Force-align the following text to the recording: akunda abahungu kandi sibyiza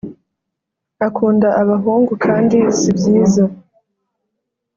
akunda 1.07 1.47
abahungu 1.61 2.13
kandi 2.25 2.57
sibyiza 2.79 3.43